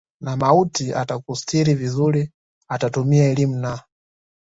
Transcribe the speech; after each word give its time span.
na 0.21 0.37
mauti 0.37 0.93
atakustiri 0.93 1.73
vizuri 1.73 2.31
atatumia 2.67 3.25
elimu 3.31 3.55
na 3.59 3.83